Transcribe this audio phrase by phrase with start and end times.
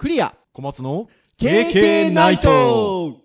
[0.00, 0.34] クリア。
[0.54, 3.18] 小松の KK ナイト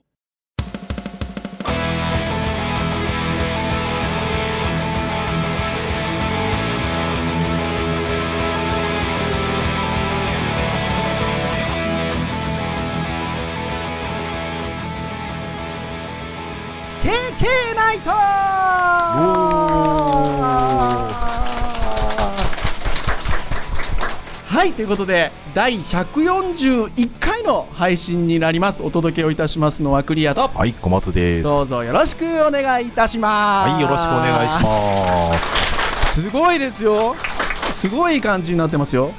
[24.65, 28.81] はい、ということで、第141回の配信になります。
[28.81, 31.43] お届けをいたしますのはクリアと、はい、小松です。
[31.43, 33.69] どうぞよろしくお願いいたします。
[33.73, 35.37] はい、よろしくお願いしま
[36.09, 36.21] す。
[36.23, 37.15] すごいですよ。
[37.73, 39.11] すごい感じになってますよ。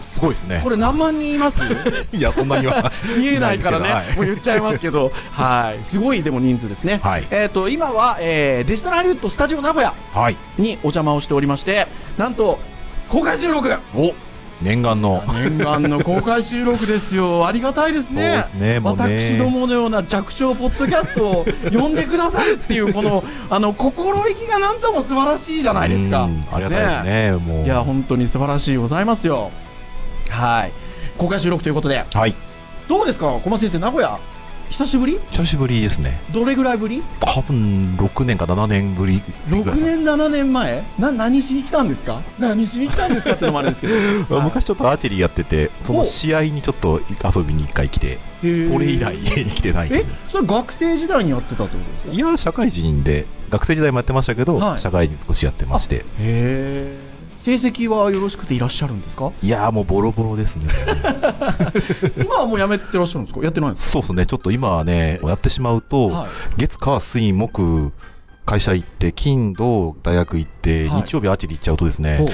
[0.00, 0.70] すごいですねこ。
[0.70, 1.60] れ何万人います？
[2.12, 2.90] いや、そんなには。
[3.16, 6.98] 見えないからね、もう言っちゃいますけど、はい、すごいでも人数ですね。
[7.04, 10.36] はいえっ、と、今は、えーデジタルハリウッドスタジオ名古屋はい。
[10.58, 11.86] にお邪魔をしておりまして、
[12.18, 12.58] なんと、
[13.08, 14.12] 公開収録お
[14.60, 15.22] 念願の。
[15.34, 17.46] 念願の公開収録ですよ。
[17.48, 18.22] ありがたいですね。
[18.22, 26.22] そうですねね私どものような弱小ポッドキャストを呼んでくださるっていう、この、 あの、心意気がなんとも素晴らしいじゃないですか。
[26.22, 27.64] うんありがたいですね、もう。
[27.64, 29.50] いや、本当に素晴らしいございますよ。
[30.28, 30.72] はい。
[31.16, 32.34] 公開収録ということで、はい。
[32.88, 34.18] どうですか小松先生、名古屋、
[34.70, 35.18] 久しぶり？
[35.30, 36.20] 久しぶりですね。
[36.32, 37.02] どれぐらいぶり？
[37.20, 40.84] 多分、6年か7年ぶりぐらいです ?6 年、7年前？
[40.98, 42.22] な、何しに来たんですか？
[42.38, 43.94] 何しに来たんですかっていうのもあれですけど。
[44.36, 47.00] はい昔ちょっとアーチェリーやってて、その試合にちょっと
[47.34, 50.08] 遊びに一回来て、それ以来家に来てないんでえす。
[50.28, 51.90] それ学生時代にやってたってこと？
[51.92, 55.96] ですかいや、社会人で、学生時代もやってましたけど、はい社会人少しやってまして。
[55.96, 57.07] へえ
[57.48, 59.32] 成績はよろしくていらっしゃるんですか？
[59.42, 60.66] いやーもうボロボロですね。
[62.22, 63.42] 今はもうやめてらっしゃるんですか？
[63.42, 66.28] やってないんですそうですね、ちょっと今はね、やってしまうと、かはい。
[66.58, 67.92] 月、火、水、木、
[68.44, 71.02] 会社行って、金、土、大学行って、はい。
[71.04, 72.26] 日曜日アーチェリー行っちゃうとですね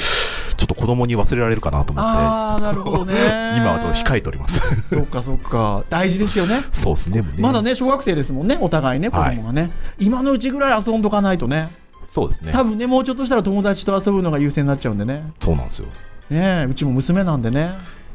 [0.56, 3.14] ちょっと子供に忘れられるかなと思って、ああなるほどね。
[3.56, 4.60] 今はちょっと控えております。
[4.88, 5.84] そっかそっか。
[5.90, 6.60] 大事ですよね。
[6.72, 7.62] そうですね、まだ。
[7.62, 9.70] ね小学生ですもんねお互いね子はい供がね、
[10.00, 11.70] 今のうちぐらい遊んどかないとね
[12.14, 12.52] そうですね。
[12.52, 15.86] 多分ねもうちょっとしたら友達と遊ぶのが優先になっちゃうんでねそうなんですよ。
[16.30, 17.72] ねえうちも娘なんでね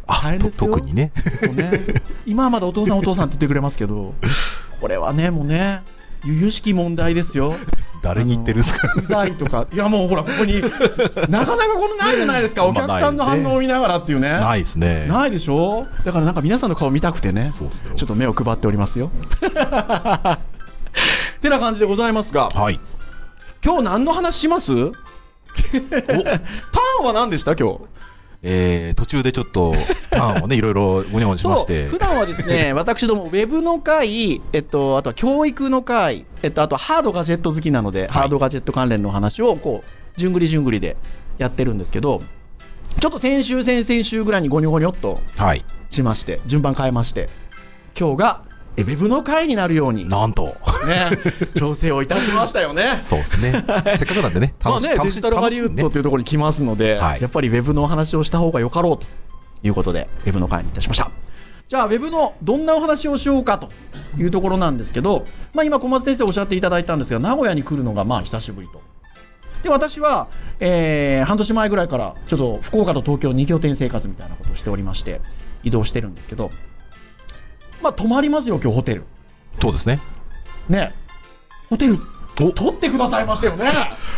[0.07, 1.11] 大あですよ特にね。
[1.53, 1.71] ね、
[2.25, 4.13] 今はまだお父さんお父さんって言ってくれますけど
[4.79, 5.81] これはねもうね
[6.23, 7.53] 由々しき問題ですよ
[8.01, 8.87] 誰に言ってるんですか？
[8.95, 10.61] うざいとか、いやもうほら、ここに、
[11.29, 14.29] なかなかこのないじゃないですか、おまあ客さんの反応を見ながらっていうね。
[14.29, 15.05] ないですね。
[15.07, 15.85] ないでしょ？
[16.05, 17.91] だからなんか皆さんの顔見たくてね、そうですよ。
[17.97, 19.11] ちょっと目を配っておりますよ。
[21.41, 22.79] てな感じでございますが、はい。
[23.63, 24.91] 今日何の話します？
[24.91, 27.55] ターンは何でした？
[27.55, 27.79] 今日。
[28.41, 29.73] えー、途中でちょっと、
[30.11, 31.87] ターンをね、いろいろごにゃごにゃしまして。
[31.91, 40.95] 普段はですね、 私ども、ウェブの会、えっと、あとは教育の会、えっと、あとはハードガジェット好きなので、ハードガジェット関連の話を、こう、じゅんぐりじゅんぐりで
[41.37, 42.21] やってるんですけど、
[43.01, 45.65] ちょっと先週、先々週ぐらいにゴニョゴニョっとはい。
[45.89, 47.27] しまして、順番変えまして、
[47.99, 48.41] 今日が、
[48.77, 50.55] えウェブの会になるように、ね、なんと。
[51.55, 52.99] 調整をいたしましたよね。
[53.03, 53.51] そうですね。
[53.51, 59.05] せっかくなんでね、まあね、楽し楽しデジタルハリウッドというところに来ますので、はいやっぱりウェブのお話をした方がよかろうと
[59.63, 61.11] いうことで、ウェブの会にいたしました。
[61.67, 63.69] じゃあ、ウェブのどんなお話をしようかと
[64.17, 68.81] いうところなんですけど、まあ、今、小松先生おっしゃっていただいたんですが、名古屋に来るのがまあ久しぶりと。
[69.61, 75.21] で、私は、えー半年前ぐらいから、ちょっと福岡と東京2拠点生活みたいなことをしておりまして、
[75.63, 76.49] 移動してるんですけど、
[77.81, 79.03] まあ、泊まりますよ、今日ホテル。
[79.61, 79.99] そうですね。
[80.67, 80.93] ね。
[81.69, 81.99] ホテル、
[82.35, 83.71] 取ってくださいましたよね。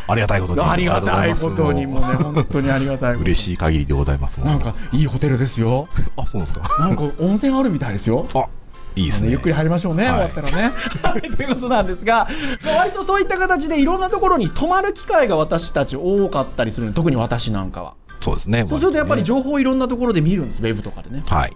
[0.07, 0.61] ありがたいことに。
[0.61, 5.87] ありがたいことにもね、本当にありがたい嬉しい限りでございますもなんか、いいホテルですよ。
[6.17, 6.77] あ、そうなんですか。
[6.79, 8.27] なんか、温泉あるみたいですよ。
[8.33, 8.47] あ、
[8.95, 9.31] いいですね。
[9.31, 10.71] ゆっくり入りましょうね、はい終わったらね。
[11.01, 12.27] はいということなんですが、
[12.63, 17.93] まあ割とそういった形でいろんなところに泊まる機会が私たち多かったりする特に私なんかは。
[18.19, 18.65] そうですね。
[18.67, 21.23] そうするとやっぱりね情報をいろんなところで見るんです、ウェブとかでね。
[21.25, 21.55] はい。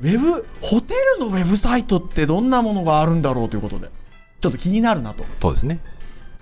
[0.00, 3.90] ウェブ、ホテルのウェブサイトってどんなものがあるんだろうということで、
[4.40, 5.24] ちょっと気になるなと。
[5.40, 5.78] そうですね。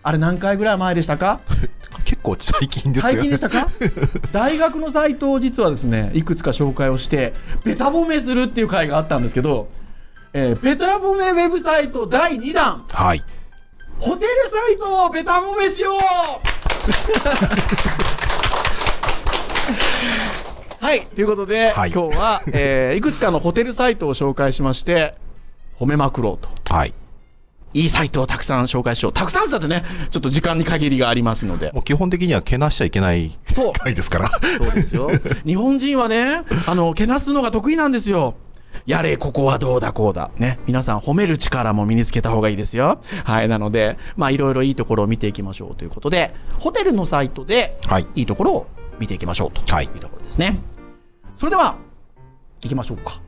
[0.02, 1.40] あれ何回ぐらい前でしたか？
[2.04, 3.12] 結構最近ですよ。
[3.12, 3.66] 最近でしたか？
[4.32, 9.68] 大学のサイトを実はですねいくつか紹介をしてベタ褒めするっていう回があったんですけど、
[10.32, 13.22] えーベタ褒めウェブサイト第2弾はい。
[13.98, 15.94] ホテルサイトをベタ褒めしよう
[20.88, 25.16] はいということで、はい今日は、えーいくつかのホテルサイトを紹介しまして
[25.78, 26.94] 褒めまくろうとはい。
[27.74, 33.38] いいサイトをたくさん紹介しようたくさんさってねちょっと時間に限りがありますのでもう基本的にはけなしちゃいけない
[33.82, 34.30] 回ですから。
[34.56, 35.10] そうですよ。
[35.44, 38.36] 日本人はね、あの、けなすのが得意なんですよ。
[38.86, 40.30] やれ、ここはどうだ、こうだ。
[40.38, 40.58] ね。
[40.66, 42.98] 皆さん、褒める力も身につけた方がいいですよ。
[43.24, 43.48] はい。
[43.48, 48.06] なので、まあ、いろいろいいところを見ていきましょうということで、ホテルのサイトで、はい。
[48.14, 48.66] いいところを
[48.98, 50.58] 見ていきましょうとはいいうところですね。
[51.38, 51.76] それでは、
[52.62, 53.20] 行きましょうか。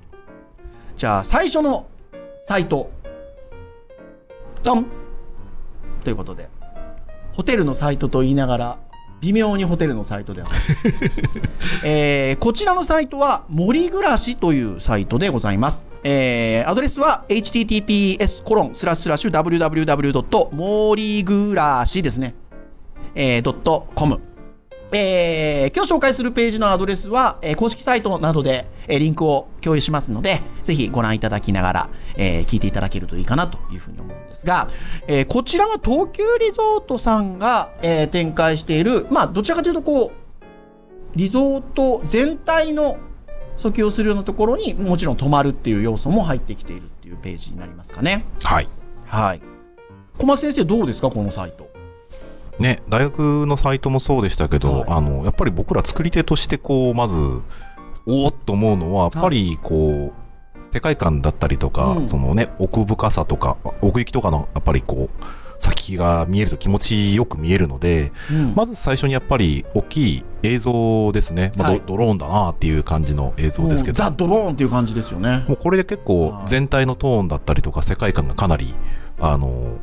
[0.97, 1.87] じゃあ最初の
[2.47, 2.91] サイト。
[4.65, 4.87] ドン
[6.03, 6.51] ということで、
[7.33, 8.79] ホテルのサイトと言いながら、
[9.21, 10.61] 微妙にホテルのサイトではない、
[11.85, 15.87] えーこちらのサイトは森暮らしというサイトでございます。
[16.03, 20.55] えーアドレスは https コロンスラッシュスラッシュ www.
[20.55, 22.35] 森暮らしですね。
[23.15, 24.21] えー、.com。
[24.93, 34.69] えー今日紹介するページのアドレスは、えー公式サイトなどで、えーリンクを共有しますので、ぜひご覧いただきながら、えー聞いていただけるといいかなというふうに思うんですが、
[35.07, 42.97] えーこちらは東急リゾートさんが、えー展開している、まあ、どちらかというと、こう、リゾート全体の
[43.59, 48.25] 訴求をするようなところにもちろん泊まるっていう要素も入ってきているっていうページになりますかね。
[48.43, 48.69] はい。
[49.07, 49.43] はい。
[50.19, 51.70] 小松先生どうですかこのサイト。
[52.61, 54.85] ね、大学のサイトもそうでしたけど、はい。
[54.89, 57.17] あの、やっぱり僕ら作り手として、こう、まず、
[58.07, 62.09] おおっと思うのは、やっぱり、こう、世界観だったりとか、うん。
[62.09, 65.25] そのね、奥深さとか、奥行きとかの、やっぱりこう、
[65.59, 68.55] 先が見えると気持ちよく見えるので、うん。
[68.55, 71.53] まず最初にやっぱり大きい映像ですね。
[71.57, 71.83] まあはい。
[71.87, 73.99] ドドローンだなっていう感じの映像ですけど。
[73.99, 75.45] ザ・ドローンっていう感じですよね。
[75.49, 76.49] もうこれで結構はい。
[76.49, 78.75] 全体のトーンだったりとか世界観がかなり、
[79.21, 79.79] あの、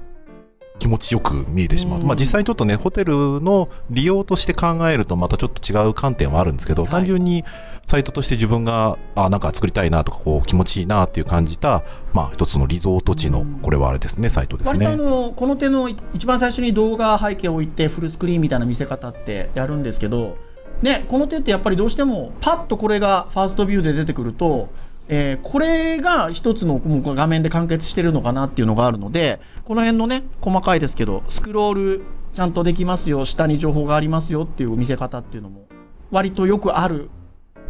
[0.80, 2.00] 気持ちよく見えてしまう。
[2.00, 7.44] うんまあ実際にちょっとね、ホテルの利用として考えるとまたちょっと違う観点はあるんですけど、はい単純に
[7.86, 14.98] サイトとして自分が、あ、なんか作りたいなとか、こう気持ちいいなっていう感じた、まあ一つのリゾート地のうん、これはあれですね、サイトです割とあね。
[14.98, 20.38] のこの手の一番最初に動画背景を置いてフルスクリーンみたいな見せ方ってやるんですけど、
[20.82, 24.70] ね、この手ってやっぱりどうしてもパッとこれがファーストビューで出てくると、
[25.10, 35.68] えーこれが一つのもう画面で完結してるのかなっていうのがあるのでこの辺のね細かいですけどスクロールちゃんとできますよ下に情報がありますよっていう見せ方っていうのも
[36.12, 37.10] 割とよくある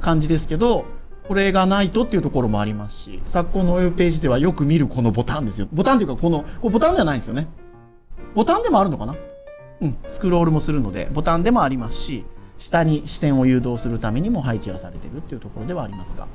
[0.01, 0.85] 感じですけど
[1.27, 5.67] これがないとっていうところもありますし昨今のウェブページではよく見るこのボタンですよ。
[5.73, 7.47] ボタンというかこのこボタンではないんですよね。
[8.33, 9.15] ボタンでもあるのかな？
[9.81, 9.97] うん。
[10.07, 12.25] スクロールもするのでボタンでもありますし
[12.57, 16.27] 下に視線を誘導するためにも配置がされてるっていうところではありますが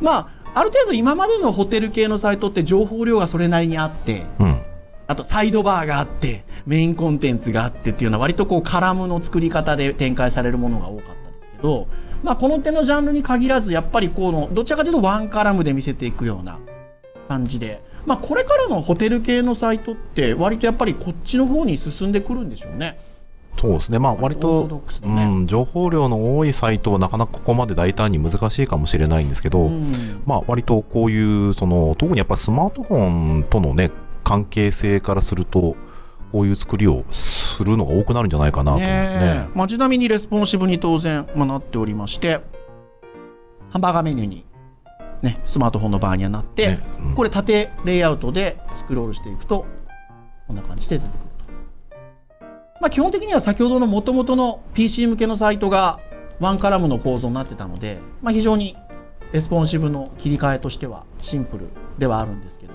[0.00, 4.62] まあある程度今までのホテル系のサイトって情報量がそれなりにあってうん。
[5.08, 11.88] あとサイドバーがあってメインコンテンツがあってっていうのは割とこうカラムの作り方で展開されるものが多かったですけど、
[12.22, 16.58] まあ、この手のジャンルに限らずやっぱりこのどちらかというとワンカラムで見せていくような
[17.26, 22.98] 感じで、まあ、これからのホテル系のサイトって割とやっぱりこっちの方に進んでくるんでしょうね。
[23.58, 23.98] そうですね。
[23.98, 30.22] まあ割とックス、うん、情報量の多いサイトはなかなかここまで大胆に難しいかもしれないんですけど、うん。
[30.26, 33.90] まあ割とこういう、その、特にやっぱスマートフォンとのね、
[34.24, 35.76] 関係性からすると、
[36.32, 39.20] こういう作りをするのが多くなるんじゃないかなと思いますね。
[39.20, 39.48] え。
[39.54, 42.40] まあ、ちなみにレスポンシブに当然、まあ、なっておりまして
[43.70, 44.44] ハンバーガーメニューに、
[45.22, 46.80] ね、スマートフォンの場合にはなって、ね。
[47.00, 47.14] うん。
[47.14, 49.64] これ縦レイアウトでスクロールしていくと
[50.46, 51.28] こんな感じで出てくる。
[51.37, 51.37] と、
[52.80, 56.00] まあ、基本的には先ほどの元々の PC 向けのサイトが
[56.40, 58.76] ワンカラムの構造になってたので、まあ、非常に
[59.32, 61.66] レスポンシブの切り替えとしてはシンプル
[61.98, 62.72] ではあるんですけど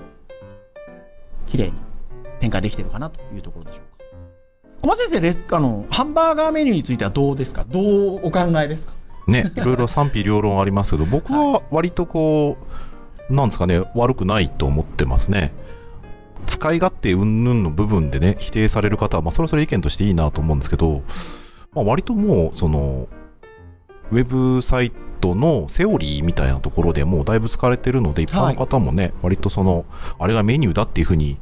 [1.46, 1.72] 綺麗に
[2.40, 4.04] 展開できてるかなというところでしょうか。
[4.82, 7.64] 小松先生レスあのハンバーガーメニューについてはどうですか？
[7.66, 8.92] どうお考えですか？
[9.26, 12.58] ね、いろいろ賛否両論ありますけど、僕は割とこ
[13.30, 15.54] う、なんですかね、悪くないと思ってますね。
[16.44, 21.02] 使い勝手云々の部分でね、否定される方は、まあ、それはそれ意見としていいなと思うんですけど、
[21.72, 23.08] まあ、割ともう、その、
[24.10, 29.84] ウェブサイトのセオリーみたいなところでもうだいぶ使われてるので、一般の方もね、割とその、
[30.18, 31.40] あれがメニューだっていうふうに、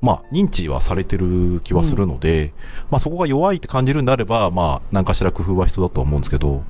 [0.00, 2.52] まあ、認知はされてる気はするので、
[2.90, 6.62] まあ、そこが弱いって感じるんであれば、まあ、何かしら工夫は必要だとは思うんですけど、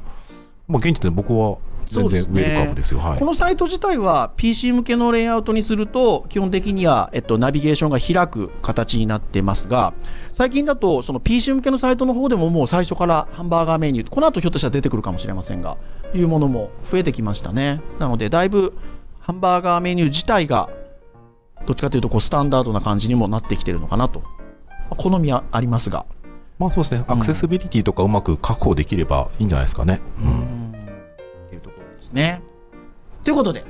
[0.68, 3.00] まあ、現時点で僕は全然ウェルカムですよ。
[3.00, 3.18] はい。
[3.18, 3.24] こ。
[3.24, 9.94] のサイト自体は PC 向けのレイアウトにすると基本的には、えっと、ナビゲーションが開く形になってますが
[10.32, 15.76] 最近だとその PC 向けのサイトの方でももう最初からハンバーガーメニューこの後ひょっとしたら出てくるかもしれませんが
[16.14, 17.80] いうものも増えてきましたね。
[17.98, 18.74] なのでだいぶ
[19.20, 20.68] ハンバーガーメニュー自体が
[21.66, 24.20] どっちかというとこうスタンダードな感じにもなってきてるのかなと。
[24.20, 24.26] ま
[24.90, 26.06] あ好みはありますが。
[26.58, 30.00] まあそうですね、アクセシビリティとかうまく確保できればいいんじゃないですかね。
[30.20, 30.63] ううん
[32.14, 32.42] ね
[33.25, 33.64] ということで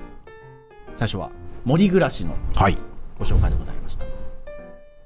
[0.95, 1.31] 最初は
[1.65, 2.79] 森暮らしのはい。
[3.19, 4.05] ご紹介でございました。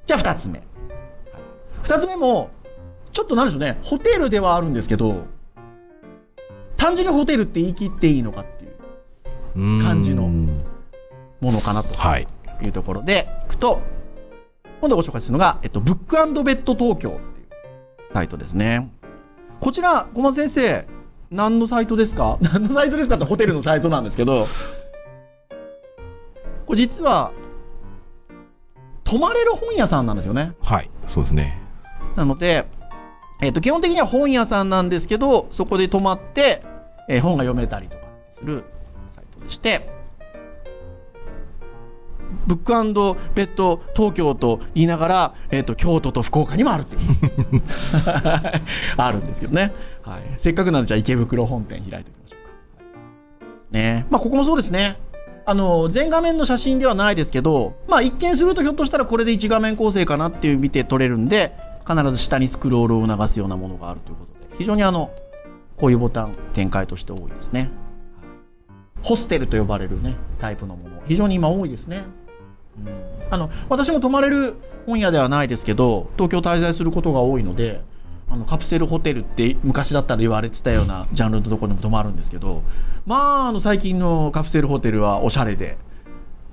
[0.07, 0.63] じゃあ2つ目。
[1.85, 2.51] 2つ目も、
[3.13, 5.27] ちょっとなんでしょうね、ホテルではあるんですけど、
[6.77, 10.65] 単純にホテルって言い切っていいのかっていう感じのも
[11.43, 12.27] のかなとはい。
[12.61, 13.81] いうところでいくと、
[14.81, 17.49] 今度ご紹介するのが、えっと、ブックベッド東京っていう
[18.13, 18.91] サイトですね。
[19.61, 20.87] こちら、小松先生、
[21.31, 22.39] 何のサイトですか？
[22.43, 24.47] 何のサイトですかってホテルのサイトなんですけど、
[26.67, 27.33] これ実は、
[29.05, 30.53] 泊まれる本屋さんなんですよね。
[30.63, 31.59] はい、そうですね。
[32.17, 32.67] なので、
[33.41, 36.63] えっ、と、基本的には本屋さんなんですけど、そこで泊まって、
[37.09, 38.65] えー本が読めたりとかする
[39.09, 39.89] サイトでして、
[42.47, 42.73] ブック
[43.35, 47.03] ベッド東京と言いながら、えっ、と、京都と福岡にもあるっていう。
[48.99, 49.73] あるんですけどね。
[50.09, 50.23] はい。
[50.39, 52.53] せっかくなんで、じゃあ池袋本店開いておきましょうか。
[53.71, 54.07] ね。
[54.11, 54.99] まあ、ここもそうですね。
[55.45, 61.55] あの、全画面の写真ではないですけど、まあ、一見するとひょっとしたらこれで一画面構成かなっていう見て取れるんで、
[61.87, 65.11] 必ず下にスクロールを促すようなものがあるということで、非常にあの、
[65.77, 67.71] こういうボタン展開として多いですね。
[69.03, 72.05] ホステルと呼ばれるね、タイプのもの、非常に今多いですね。
[72.79, 72.93] うん、
[73.31, 77.83] あの私も泊まれる本屋ではないですけど、東京滞在することが多いので、
[78.31, 82.63] あのカプセルホテルって昔だったら言われてたようなジャンルのところにも泊まるんですけど、
[83.07, 85.79] まあ、あの最近のカプセルホテルはおしゃれで、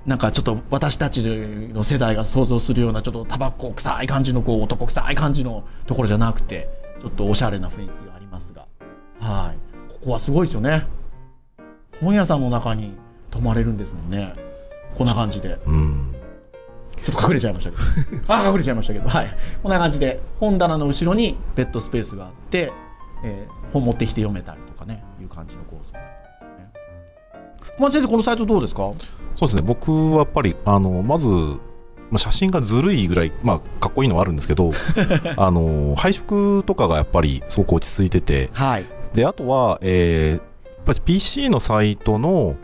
[0.06, 6.68] なんかちょっと私たちの世代が想像するようなちょっとタバコ臭い感じのこう男臭い感じのところじゃなくて、
[7.00, 8.66] ちょっとおしゃれな雰囲気がありますが、
[9.20, 9.92] はい。
[9.92, 10.86] ここはすごいですよね。
[12.00, 12.96] 本屋さんの中に
[13.30, 14.32] 泊まれるんですもんね。
[14.96, 15.58] こんな感じで。
[15.66, 16.15] うん。
[17.04, 17.82] ちょっと隠れちゃいましたけど。
[18.34, 19.08] あ、隠れちゃいましたけど。
[19.08, 19.36] はい。
[19.62, 22.72] こんな感じで、本棚の後ろにベッドスペースがあって、
[23.24, 26.08] えー本持ってきて読めたりとかね、いう感じの構造になって
[26.40, 26.70] ますね。
[27.76, 28.92] 小松先生、このサイトどうですか？
[29.34, 31.58] そうですね、僕はやっぱり、あの、まず、ま
[32.14, 34.70] あ写真がずるいぐらい、まあ、かっこいいのはあるんですけど、
[35.36, 38.86] あの、配色とかがやっぱりすごく落ち着いてて、はい。
[39.12, 42.54] で、あとは、えーやっぱり PC のサイトの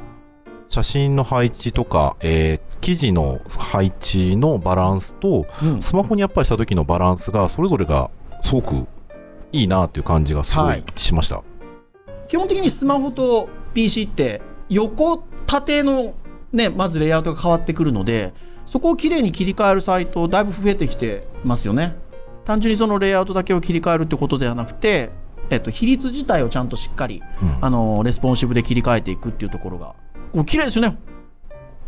[0.69, 5.83] 写真の配置とか、えー記事の配置のバランスと、うん。
[5.83, 8.11] スマホにやっぱりした時のバランスが、それぞれが
[8.43, 8.87] すごく
[9.53, 11.43] いいなっていう感じがすごはいいしました。
[12.29, 16.15] 基本的にスマホと PC って横縦の
[16.53, 18.33] ねまずレイアウトが変わってくるので
[18.65, 21.95] そこをきれいに切り替えるサイトだいぶ増えてきてますよね
[22.47, 25.11] 単純にそのレイアウトだけを切り替えるってことではなくて、
[25.51, 29.95] えっと、比率自体をちゃんとしっかりうんあのレスポンシブで切り替えていくっていうところが
[30.33, 30.97] もう綺麗ですよね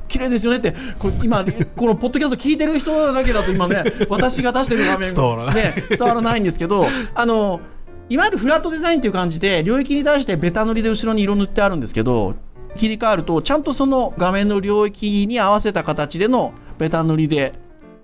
[0.09, 1.45] 綺麗ですよねってこれ今
[1.77, 5.55] このポッドキャスト聞いてる人だけだと今ね私が出してる画面伝わらない。
[5.55, 7.61] ね、伝わらないんですけどあの
[8.09, 12.35] いわゆるフラットデザインという感じで領域に対してベタ塗りで後ろに色塗ってあるんですけど
[12.77, 17.55] 切り替えるとちゃんとその画面の領域に合わせた形でのベタ塗りで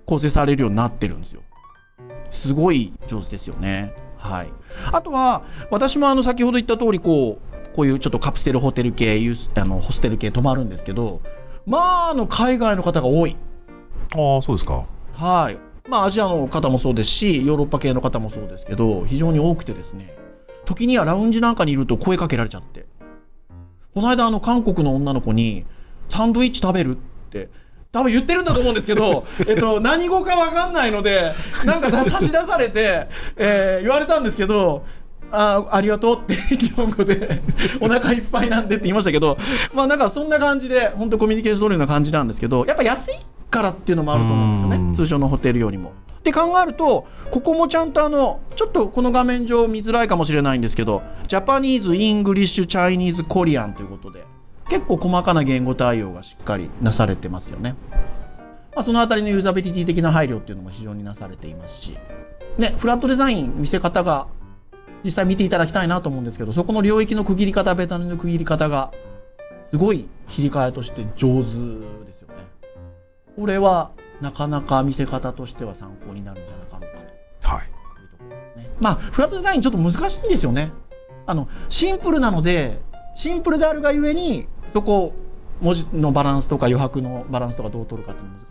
[0.05, 1.41] 構成されるようになってるんですよ。
[2.31, 3.93] すごい上手ですよね。
[4.17, 4.49] はい。
[4.91, 9.19] あとは私もあの先ほど言った通りこうこういうちょっとカプセルホテル系
[9.55, 11.21] あのホステル系泊まるんですけど
[11.65, 13.37] まああの海外の方が多い
[14.15, 14.87] ああ、そうですか。
[15.13, 15.57] はい。
[15.89, 20.15] まあ、アジアの方もそうですし、ヨーロッパ系の方もそうですけど、非常に多くてですね、
[20.65, 22.85] 時にはラウンジなんかにいると声かけられちゃって、
[23.93, 25.65] この間、あの、韓国の女の子に、
[26.09, 26.99] サンドイッチ食べるっ
[27.29, 27.49] て、
[27.91, 31.33] 多分言ってるんだと思うんですけど、 えっと、何語かわかんないので、
[31.65, 34.85] なんか差し出されて、えー言われたんですけど、
[35.31, 37.41] あありがとうって日本語で
[37.79, 39.37] お腹いっぱいなんでって言いましたけど、
[39.73, 43.19] まあなんかそんな感じで、本当コミュニケーション取るような感じなんですけど、やっぱ安い
[43.49, 45.93] からっていうのもあると思うんですようんね、通常のホテルよりも。
[46.23, 54.23] で考えると、ここもちゃんとあの、ちょっとこの画面上見づらいかもしれないんですけど、ジャパニーズ、イングリッシュ、チャイニーズ、コリアンということで、
[54.69, 57.75] 結構細かな言語対応がしっかりなされてますよね。
[58.75, 61.97] まあ、そのあたりのユーザビリティ的な配慮っていうのも非常になされていますし、
[62.57, 64.27] ね、フラットデザイン、見せ方が
[65.03, 68.91] 実際見ていただきたいなと思うんですけど、そこの領域の区切り方、ベタ塗りの区切り方が、
[69.69, 71.49] すごい切り替えとして上手
[72.05, 72.45] ですよね。
[73.35, 77.01] これはなかなか見せ方としては参考になるんじゃなかろうか
[77.41, 77.55] と。
[77.55, 77.65] はい。
[77.65, 77.69] い
[78.05, 78.69] うところですね。
[78.79, 80.71] まあ、フラットデザインちょっと難しいんですよね。
[81.25, 82.81] あの、シンプルなので、
[83.15, 85.13] シンプルであるがゆえに、そこ、
[85.61, 88.50] 文字のバランスとか余白のバランスとかどう取るかっていうのは難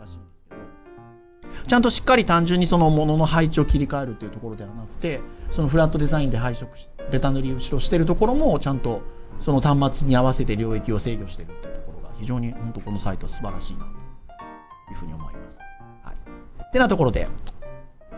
[1.67, 9.01] ちゃんとしっかり単純にそのものの配置を切り替えるというところではなくて、そのフラットデザインで配色し、ベタ塗り後ろしてるところも、ちゃんと
[9.39, 15.59] その端末に合わせて領域を制御してるっていうところが、非常に本当このサイトは素晴らしいなというふうに思います。
[16.03, 16.15] はい。
[16.63, 17.27] ってなところで、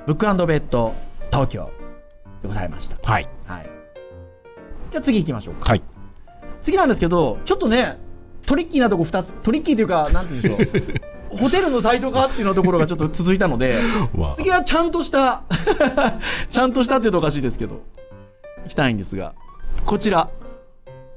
[0.05, 0.93] ブックベッド
[1.31, 1.71] 東京
[2.41, 2.97] でございました。
[3.01, 3.29] はい。
[3.45, 3.69] はい。
[4.91, 5.69] じゃあ次行きましょうか。
[5.69, 5.81] はい。
[6.61, 7.97] 次なんですけど、ちょっとね、
[8.45, 10.99] トリッキーなとこ2つ、トリッキーというか、なんて言うんでしょう。
[11.37, 13.77] ホテルのサイトかっていうのところがちょっと続いたので、
[14.15, 15.43] まあ次はちゃんとした、
[16.49, 17.81] ちゃんとしたっていうとおかしいですけど、
[18.63, 19.33] 行きたいんですが、
[19.85, 20.29] こちら。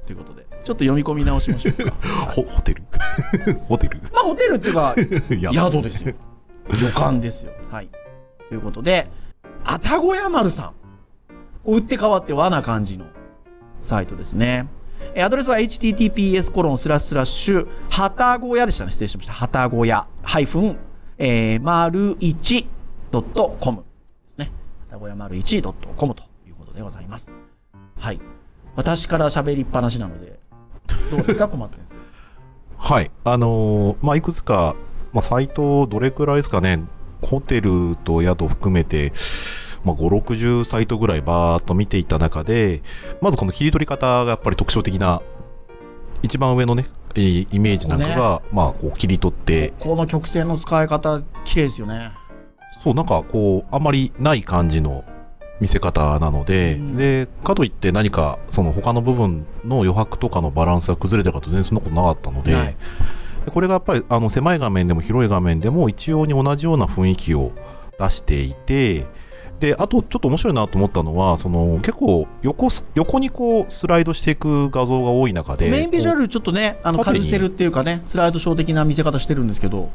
[0.05, 1.91] ということで、ちょっと読み込み直しましょうか。
[2.31, 2.83] ホホテル？
[3.67, 3.99] ホテル？
[4.13, 6.13] まあ、ホテルっていうか、宿宿ですよ。
[6.69, 7.51] 旅館ですよ。
[7.71, 7.89] はい。
[8.47, 9.09] ということで、
[9.65, 10.71] 愛宕屋丸さん。
[11.65, 13.05] 打って変わって和な感じの
[13.83, 14.67] サイトですね。
[15.15, 18.91] えアドレスは https コロンスラスラッシュ、はたごやでしたね。
[18.91, 19.33] 失礼しました。
[19.33, 20.77] はたごや、ハイフン、
[21.17, 22.67] えー、丸一
[23.11, 23.85] .com で
[24.33, 24.51] すね。
[24.89, 27.31] はたごや丸一 .com ということでございます。
[27.97, 28.21] はい。
[28.75, 30.39] 私から喋りっぱなしなので、
[31.11, 31.97] どうですか、小松先生。
[32.77, 33.11] はい。
[33.23, 34.75] あのーまあ、いくつか、
[35.13, 36.83] まあ、サイトどれくらいですかね、
[37.21, 39.13] ホテルと宿含めて、
[39.87, 42.83] まあ、5、60サイトぐらいバーっと見ていった中で、
[43.21, 45.21] まずこの切り取り方がやっぱり特徴的な、
[46.21, 52.11] 一番上のね、えーイメージなんかが、まあ、こう切り取って、この曲線の使い方、綺麗ですよね。
[52.83, 55.05] そう、なんかこう、あんまりない感じの
[55.61, 56.97] 見せ方なので、うん。
[56.97, 62.75] で、かといって何か、その他の部分の余白とかのバランスが崩れてるかと全然そんなことなかったので、はい。
[63.45, 67.53] でこれがやっぱりあの狭い画面でも広い画面でも一様に同じような雰囲気を
[67.97, 69.05] 出していて、
[69.59, 79.91] で、あとちょっと面白いなと思ったのは、その結構横す横にこうスライドしていく画像が多い中で、メインビジュアこルちょっとね、あのカルセルっていうかね、スライドショー的な見せ方してるんですけど、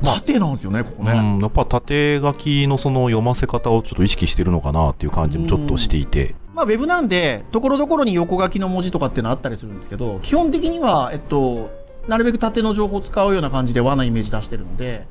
[0.00, 1.12] まあ縦なんですよね、ここね。
[1.12, 11.70] ううん、やっぱ縦書きのその読ませ方をちょっと意識してるのかなっていう感じもちょっとしていて、まあ、ウェブなんで、ところどころに横書きの文字とかっていうのはあったりするんですけど、基本的には、えっと、
[12.08, 15.06] なるべく縦の情報を使うような感じで和なイメージ出してるので、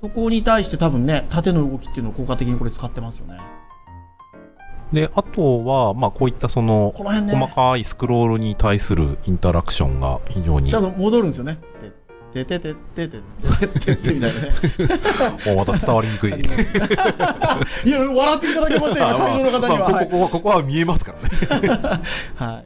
[0.00, 3.38] そこに対して多分ね、縦の動きっていうのを効果的にこれ使ってますよね。
[4.92, 11.58] で、あとは、まあこういったそのこの辺ね、細かいスクロールに対するインタラクションが非常にちゃんと戻るんですよね。
[12.32, 14.52] てててててててててみたいなね。
[15.46, 16.30] もうまた伝わりにくい。
[16.30, 19.78] いや、笑っていただけましたよ、会場の方には。
[19.78, 21.14] まあはいここはここは見えますか
[21.48, 21.68] らね。
[22.36, 22.64] はい。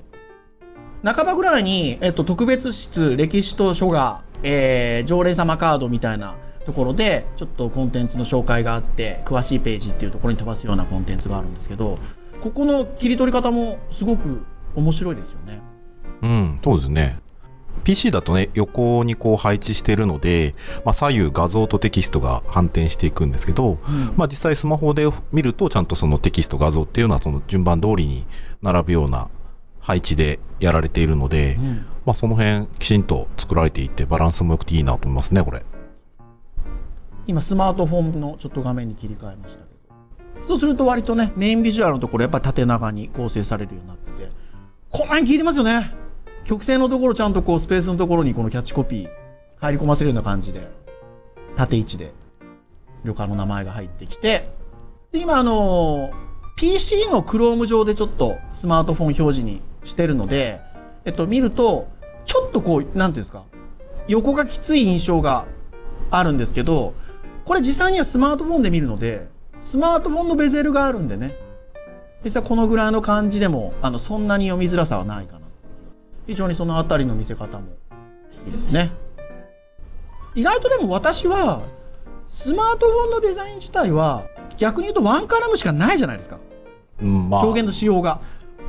[1.04, 6.34] 半ばぐらいに、えっと、特別室、歴史と書画、えー、常連様カードみたいな
[6.64, 11.98] ところで、ちょっとコンテンツの紹介があって、詳しいページっていうところに飛ばすようなコンテンツがあるんですけど、
[12.42, 15.60] ここの切り取り方もすごく面白いですよね。
[16.22, 17.18] うん、そうですね。
[17.84, 20.54] PC だとね、横にこう配置してるので、
[20.84, 28.24] まあ、左右画像とテキストが反転していくんですけど、うんまあ、実際スマホで見ると、ちゃんとそのテキスト画像っていうのはその順番通りに
[28.60, 29.28] 並ぶような
[29.80, 35.64] 配置でやられているので、うんまあ、その辺きちんと作られていて、バランスも良くていいなと思いますね、これ。
[37.26, 39.74] 今、スマートフォンのちょっと画面に切り替えましたけ
[40.40, 44.30] ど、そうすると割とね、メインビジュアルのところ、やっぱ縦長に構成されるようになってて、
[44.90, 45.94] この辺効いてますよね。
[46.44, 49.08] 曲線のところ、ちゃんとこう、スペースのところにこのキャッチコピー、
[49.60, 50.68] 入り込ませるような感じで、
[51.56, 52.12] 縦位置で、
[53.04, 54.50] 旅館の名前が入ってきて、
[55.12, 56.10] で、今、あの
[56.56, 60.60] PC の Chrome 上でちょっとスマートフォン表示にしてるので、
[61.04, 61.88] えっと、見ると、
[62.24, 63.44] ちょっとこう、なんていうんですか、
[64.08, 65.46] 横がきつい印象が
[66.10, 66.94] あるんですけど、
[67.44, 69.28] これ実際にはスマートフォンで見るので、
[69.62, 71.36] スマートフォンのベゼルがあるんでね、
[72.24, 75.40] 実際このぐらいの感じでも、あの、そんなに読みづらさはないかな。
[76.26, 77.64] 非常にそのあたりの見せ方も
[78.46, 78.92] いいですね。
[80.34, 81.62] 意外とでも私は、
[82.28, 84.26] スマートフォンのデザイン自体は、
[84.56, 86.38] 逆に言うとワンカラムしかないじゃないですか。
[87.00, 88.20] うん、まあ、表現の仕様が。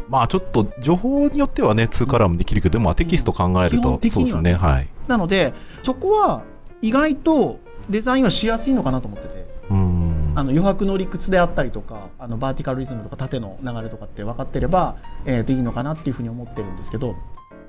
[0.09, 4.89] まあ、ちょっと情報によってはね、2カラーもできるけど、でもまあテキスト考えると、そうですね、はい。
[5.07, 6.43] なので、そこは
[6.81, 9.53] 意外とデザインはしやすいのかなと思ってて。
[9.69, 10.33] うん。
[10.35, 17.15] あの余白の理屈であったりとかあのバーティカルリズムとか縦の流れとかって分かってれば、えーといいのかなっていうふうに思ってるんですけど、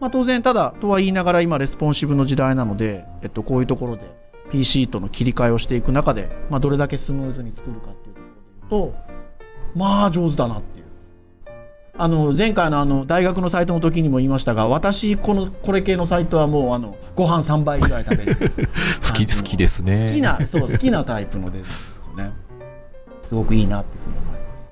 [0.01, 4.03] まあ、当然ただとは言いながら今レスポンシブの時代なので、えっと、こういうところで
[4.51, 8.27] PC との切り替えをしていく中で、まあ、どれだけスムーズに作るかっていうとこ
[8.71, 10.74] ろで言うとまあ上手だなって。
[11.97, 18.37] あの前回のあの大学のサイトの時にも言いましたが私このこれ系のサイトはもうあのご飯3倍ぐらい食べる
[19.07, 20.07] 好き、好きですね。
[20.09, 22.33] 好きな、そう、好きなタイプのデザインですよね。
[23.23, 24.65] すごくいいなっていうふうに思います。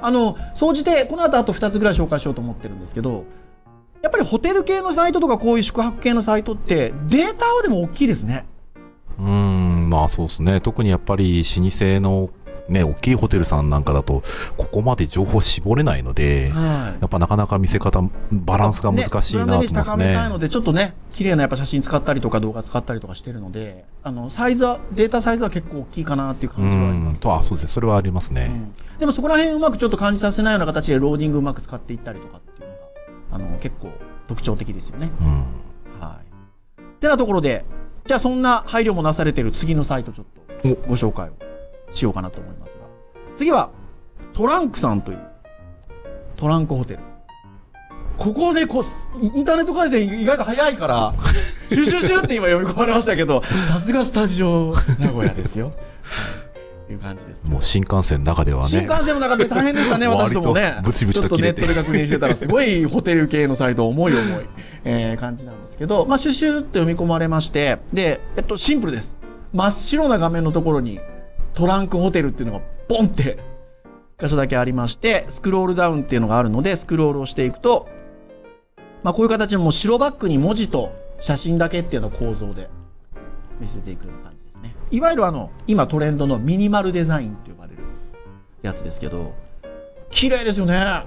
[0.00, 3.24] あの、総じて、この後あと2つぐらい紹介しようと思ってるんですけど、
[4.02, 8.46] やっぱりホテル系のサイトとかこういう宿泊系のサイトって、データはでも大きいですね。
[9.18, 10.60] うーん、まあそうですね。
[10.60, 12.30] 特にやっぱり老舗の
[12.68, 14.22] ね、大きいホテルさんなんかだと、
[14.56, 20.40] ここまで情報絞れないので、はいやっぱなかなか見せ方、バランスが難しいなと思いますねブランドイメージ高めたいのね。
[20.40, 27.16] で、ちょっとね、綺麗なやっぱ写真使ったりとか動画使ったりとかしてるので、あの、サイズは、データサイズは結構大きいかなっていうう感じはあります。
[27.16, 27.68] んと、あ、そうですね。
[27.68, 28.50] それはありますね。
[28.50, 32.80] うんでもそこら辺うまくちょっと感じさせないような形でローディングうまく使っていったりとかっていうのが、
[33.30, 33.92] あの、結構
[34.26, 35.10] 特徴的ですよね。
[35.20, 35.44] うん。
[36.00, 37.00] はい。
[37.00, 37.64] てなところで、
[38.06, 40.26] じゃあそんな配慮もなされている次のサイトちょっ
[40.62, 41.32] とご紹介を
[41.92, 42.80] しようかなと思いますが。
[43.36, 43.70] 次は、
[44.32, 45.20] トランクさんという、
[46.36, 47.00] トランクホテル。
[48.18, 51.14] ここでこう、インターネット回線意外と早いから、
[51.70, 55.72] シュシュシュって今読み込まれましたけど、さすがスタジオ名古屋ですよ。
[56.92, 57.44] いう感じです。
[57.44, 58.68] もう新幹線の中ではね。
[58.68, 64.46] 新幹線の中で大変でしたね、 私ともねブチブチとちょっとネットで確認してたら、すごいホテル系のサイト、重い重い、
[64.84, 69.16] えー感じなんですけど、まあ、シュシュッと読み込まれまして、で、えっと、シンプルです。
[69.52, 71.00] 真っ白な画面のところに、
[71.58, 73.36] トランクホテルっていうのが、ボンって、
[74.16, 77.88] 箇所だけありまして、スクロールダウンっていうのがあるので、スクロールをしていくと、
[79.02, 82.70] まあ、こういう形のも白バックに文字と写真だけっていうの構造で
[83.58, 84.76] 見せていくような感じですね。
[84.92, 87.82] いわゆるあの、今トレンドのミニマルデザインって呼ばれる
[88.62, 89.34] やつですけど、
[90.10, 91.06] 綺麗ですよね。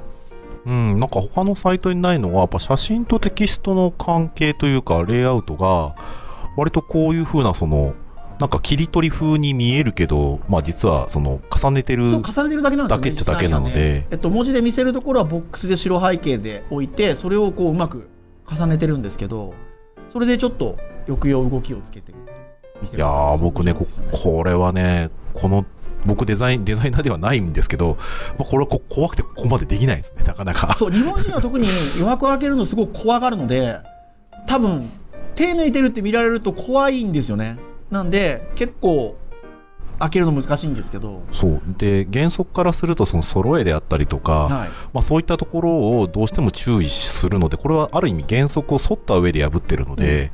[0.65, 5.95] うん、なんか他のサイトにないのは、やっぱ写真とテキストの関係というか、レイアウトが、
[6.57, 7.93] 割とこういう風な、その、
[8.41, 12.97] なんか切り取り風に見えるけど、まあ実は、その、重ねてるそう、重ねてるだけなんですよね。
[12.97, 18.09] だけっちゃだけなのでねえっと、文字で見せるところはボックスで白背景で置いて、それをこう、うまく
[18.51, 19.53] 重ねてるんですけど、
[20.09, 20.75] それでちょっと
[21.05, 22.17] 抑揚動きをつけてる
[22.91, 25.63] いや方ー、僕ねこ、これはね、この、
[26.07, 27.99] 僕デザイン、デザイナーではないんですけど、
[28.39, 30.75] まあ、これはこ怖くてここまでできないですね、なかなか。
[30.79, 31.67] そう、日本人は特に
[32.01, 33.77] 余白を開けるのすごく怖がるので、
[34.47, 34.89] 多分、
[35.35, 37.59] 手抜いてるって見られると怖いんですよね。
[37.91, 39.15] なんで、結構、
[39.99, 41.61] 開けるの難しいんですけど、そう。
[41.77, 44.69] で、原則からすると、その揃えであったりとか、はい。
[44.93, 50.31] まあそういったところをどうしても注意するので、これはある意味原則を沿った上で破ってるので、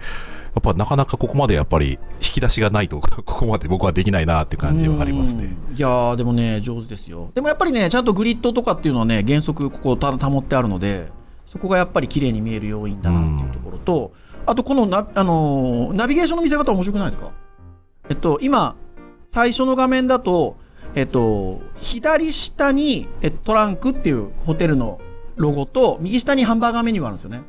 [0.55, 5.53] やっぱなかなかここまでやっぱり引き出しがないと、 ここまで僕はできないなって感じはありますね。
[5.71, 5.75] うん。
[5.75, 7.31] いやー、でもね、上手ですよ。
[7.35, 11.11] でもやっぱりね、ちゃんとグリッドとかっていうのはね、原則ここた保ってあるので、
[11.45, 14.13] そこがやっぱり綺麗に見える要因だなっていうところと、
[14.45, 17.31] あとこのな、あのーナビゲーションの見せ方面白くないですか？
[18.09, 18.75] えっと、今、
[19.27, 20.57] 最初の画面だと、
[20.95, 24.99] えっと、左下にえトランクっていうホテルの
[25.35, 27.43] ロゴと、右下にハンバーガーメニューがあるんですよね。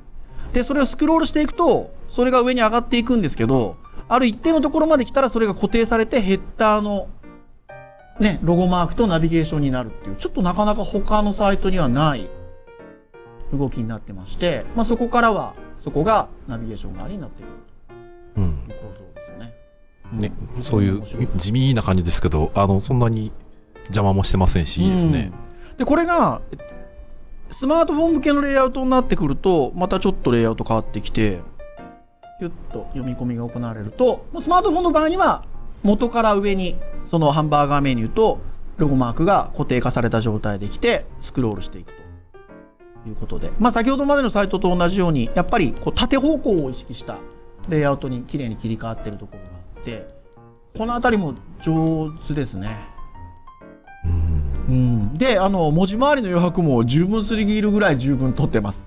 [0.53, 3.77] で、それをスクロールしていくと、それが上に上がっていくんですけど、
[4.09, 7.09] ある一定のところまで来たらそれが固定されてヘッダーの
[8.21, 12.29] ね、ロゴマークとナビゲーションになるっていう、ちょっとなかなか他のサイトにはない
[13.53, 17.53] 動きになってまして、まあそこからは、そこがナビゲーション側になってくる
[18.39, 19.08] うんという構造ですよ
[20.13, 20.33] ね。
[20.63, 21.03] そういう
[21.37, 23.33] 地味な感じですけど、あの、そんなに
[23.87, 25.33] 邪魔もしてませんし、いいですね。
[25.43, 26.57] うんで、これが、え
[27.51, 31.41] スマートフォン向けのレイアウトになってくると、またちょっとレイアウト変わってきて、
[32.41, 35.45] ヒュッと読み込みが行われると、スマートフォンの場合には、
[35.83, 38.41] 元から上に、そのハンバーガーメニューと
[38.77, 41.93] ロゴマークが固定化された状態できて、スクロールしていく
[43.05, 47.19] ということで、まあ、先ほどまでのサイトと同じように、やっぱりこう縦方向を意識した
[47.69, 49.58] レイアウトに綺麗に切り替わっているところが
[49.89, 50.07] て、
[50.77, 52.79] このあたりも上手ですね。
[54.05, 54.73] うんう
[55.15, 58.87] ん、であの文字回りの余白も十分すぎるぐらい十分取ってます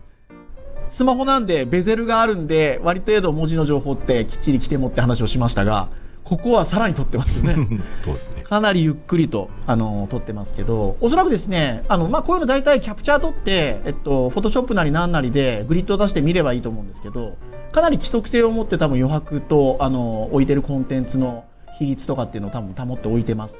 [0.91, 5.89] スマホなんでベゼルがあるんで割と程度文字の情報ってきっちり来てもって話をしましたが
[6.23, 7.67] ここはさらに取ってますよね
[8.05, 8.43] そうですね。
[8.43, 17.37] かなりゆっくりとあの取ってますけどおそらくですねあの、まあ、こういうの大体キャプチャー取って、えっと、フォトショップなりなんなりでグリッドを出して見ればいいと思うんですけど
[17.71, 21.45] かなり規則性を持って多分余白とあの置いてるコンテンツの
[21.79, 23.55] 比率とかっていうのを多分保っておいてます。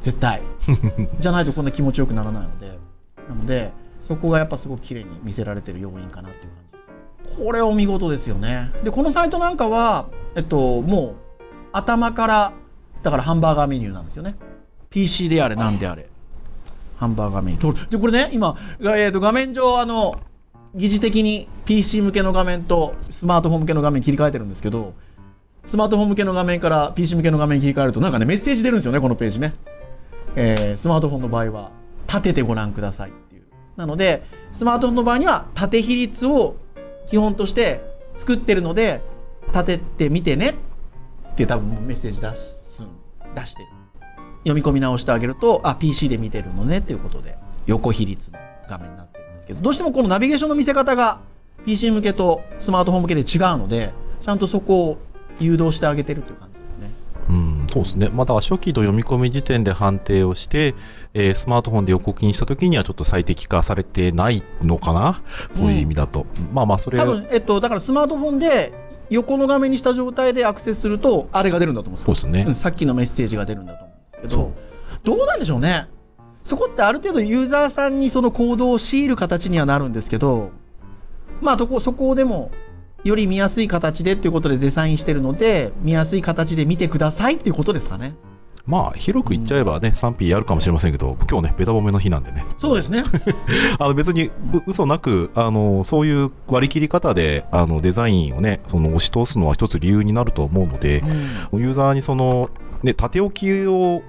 [0.00, 0.42] 絶対。
[1.20, 2.78] じゃないとこんな気持ちよくならないので。
[3.28, 6.50] なのでそこがやっぱすごく綺麗に見せられてる要因かなっていう感
[7.22, 7.38] じです。
[7.38, 8.72] これお見事ですよね。
[8.82, 11.14] でこのサイトなんかはえっともう
[11.72, 12.52] 頭から
[13.02, 14.34] だからハンバーガーメニューなんですよね。
[14.90, 16.08] PC であれなんであれ。
[16.96, 17.90] ハンバーガーメニュー。
[17.90, 20.18] でこれね今、がえー、と画面上あの
[20.74, 24.94] 疑似的に PC 向けの画面とスマートフォン向けの画面切り替えてるんですけど
[25.66, 29.54] スマートフォン向けの画面から PC 向けの画面切り替えるとなんかねメッセージ出るんですよねこのページね。
[30.36, 31.70] えースマートフォンの場合は
[32.06, 33.42] 立ててご覧くださいっていう。
[33.76, 36.56] なのでスマートフォンの場合には縦比率を
[37.08, 37.82] 基本として
[38.16, 39.00] 作ってるので
[39.52, 40.54] 立ててみてね
[41.32, 42.86] って多分メッセージ出す
[43.34, 43.62] 出して。
[43.62, 43.68] る
[44.44, 49.09] 読み込み直してあげるとあ PC で見てるのねっていうことで横比率の画面になって
[49.50, 51.20] けどどうしてもこのナビゲーションの見せ方が
[51.66, 54.98] PC 向けとスマートフォン向けで違うのでちゃんとそこを
[55.38, 56.90] 誘導してあげてるという感じですね。
[57.28, 58.10] うん、そうですね。
[58.12, 60.74] まあ、だ初期の読み込み時点で判定をして、
[61.14, 65.22] えースマートフォンで横切りした時にはちょっと最適化されてないのかな？
[65.54, 66.26] そういう意味だと。
[66.52, 68.72] まあまあ、それ多分、えっと、だからスマートフォンで
[69.08, 72.14] 横の画面にした状態でアクセスするとあれが出るんだと思うんですよ。
[72.14, 72.44] そうですね。
[72.48, 74.36] うんさっきのメッセージが出るんだと思うんですけそ
[75.04, 75.88] どどうなんでしょうね
[76.44, 80.50] そこってある程度ユーザーさんにその行動を強いる形にはなるんですけど
[81.40, 82.50] まあどこそこでも
[83.04, 88.14] より見やすい形でっていうことでデザインしてるので見やすい形で見てくださいっていうことですかね。
[88.66, 92.44] まあ、広く言っちゃえばね、賛否やるかもしれませんけど、今日ね、ベタ褒めの日なんでね。
[92.58, 93.02] そうですね。
[93.80, 101.02] あの別にう嘘なく、あの、そういう割り切り方で、あの、デザインをね、その押し通すのは一つ理由になると思うので、
[101.52, 102.50] ユーザーにその、
[102.82, 104.02] ね、縦置きを、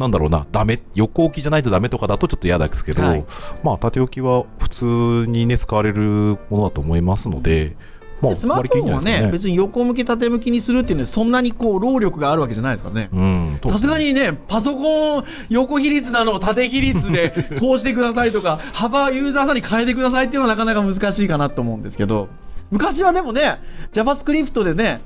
[0.00, 3.24] なんだろうな、ダメ、横置きじゃないとダメとかだとちょっと嫌ですけど、はい。
[3.62, 4.84] まあ、縦置きは普通
[5.30, 7.76] にね、使われるものだと思いますので、
[8.22, 9.28] まあ、でスマートフォンはね。
[9.30, 13.10] 別に横向き縦向きにするっていうのはそんなにこう労力があるわけじゃないですからね。
[13.12, 22.28] うん、さすがにね、パソコン横比率なのを縦比率でこうしてくださいとか、幅ユーザーさんに変えてくださいっていうのはなかなか難しいかなと思うんですけど、
[22.70, 23.58] 昔はでもね、
[23.92, 25.00] JavaScript でね、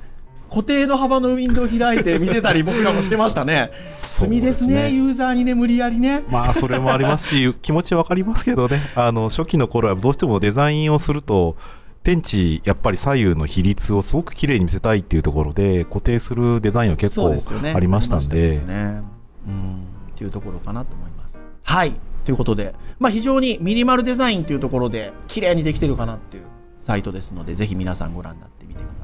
[0.55, 3.71] 固定の幅のウィンドウ開いて見せたり僕らもしてましたね。
[3.91, 6.23] 罪ですね、ユーザーにね、無理やりね。
[6.29, 11.57] まあ、それもありますし、 気持ちはわかりますけどね、あの、初期の頃はどうしてもデザインをすると、
[12.03, 17.35] 天地、やっぱり左右の比率をすごく綺麗に見せたいっていうところで、固定するデザインは結構。
[17.73, 19.01] ありましたんで、ありましたよね。
[19.45, 21.37] うん、っていうところかなと思います。
[21.63, 21.95] はい。
[22.23, 26.43] ということで、まあ非常にミニマルデザインというところで、綺麗にできてるかなっていう
[26.79, 28.94] サイトですので、ぜひ皆さんご覧になってみてください。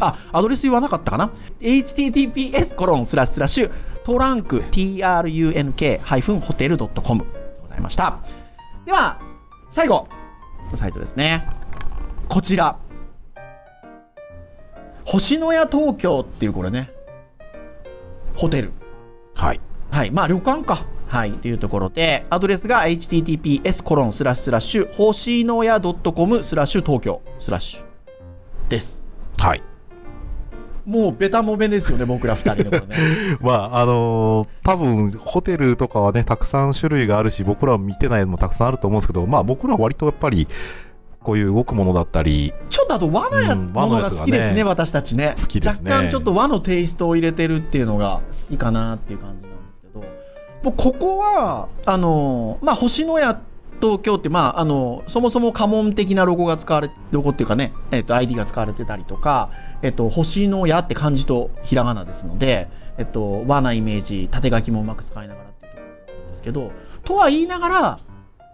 [0.00, 1.30] あ、アドレス言わなかったかな
[1.60, 3.70] ?https コロンスラッシュスラッシュ
[4.04, 7.30] トランク trunk-hotel.com で
[7.62, 8.18] ございました。
[8.84, 9.18] では、
[9.70, 10.08] 最後
[10.70, 11.48] のサイトですね。
[12.28, 12.78] こちら。
[15.04, 16.90] 星のや東京っていうこれね、
[18.36, 18.72] ホテル。
[19.34, 19.60] はい。
[19.90, 20.10] はい。
[20.10, 20.86] まあ旅館か。
[21.08, 21.32] はい。
[21.32, 27.84] というところで、アドレスが https コロンスラッシュスラッシュ、星のや .com スラッシュ東京スラッシュ
[28.68, 29.02] です。
[29.40, 29.62] はい。
[30.84, 32.96] もうベタもべですよね、僕ら二人のこれね。
[33.40, 40.46] まあ、あのー多分ホテルとかはね、たくさん種類があるし、僕らは見てないのもたくさんあると思うんですけど、まあ僕らは割とやっぱり、
[41.22, 45.34] こういう動くものだったり、ちょっとあと和のやつ、うんのが好きですね、私たちね。
[45.40, 53.40] 好きですね若干ちょっと和のテイストを入れてるっていうのが好きかなっていう感じなんですけど、もうここは、あの、まあ、星のや
[53.80, 59.50] 東京って、まあ、あの、そもそも家紋的なロゴが使われ、ロゴっていうかね、えっ、と、ID が使われてたりとか、
[59.82, 66.72] えっ、と、星のやって漢字とひらがなですので、えっ、と、和なイメージ、縦書きもうまく使いながらってころなんですけど、
[67.04, 68.00] とは言いながら、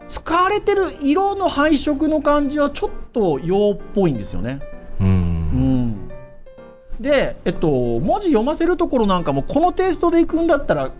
[0.08, 4.60] 使われてる色の配色の感じはちょっと洋っぽいんですよね。
[5.00, 5.04] う。
[5.04, 6.08] うんん、
[7.00, 10.92] で、えっと、文字読ませるところなんかもこのテイストでいくんだったら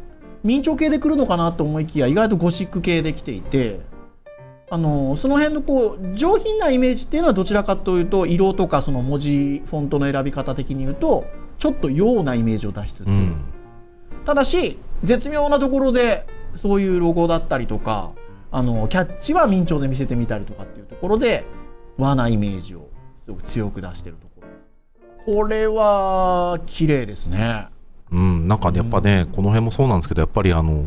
[0.43, 3.81] 明朝系で来るのかなと思いきや意外とゴシック系で来ていて
[4.69, 11.27] あのその辺のこう上品なイメージっていうのはどちらかというと色とかその文字フォントの選び方的に言うと
[11.59, 13.37] ちょっと洋なイメージを出しつつ、うん。
[14.25, 16.27] ただし絶妙なところで
[16.57, 18.13] そういうロゴだったりとか
[18.51, 21.45] あのキャッチは明朝で見せてみたりとかっていうところで
[21.97, 22.89] 和なイメージを
[23.25, 24.33] すごく強く出してるとこ
[25.27, 25.43] ろ。
[25.43, 27.69] これは綺麗ですね。
[28.13, 30.87] うん、なんかね、やっぱね、この辺もそうなんですけど、やっぱりあの、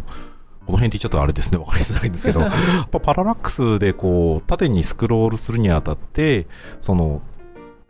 [0.69, 6.45] この辺ってちゃったらあれですね、わかりづらいんですけど、 やっぱパララックスでこう、縦にスクロールするにあたって、
[6.79, 7.21] その、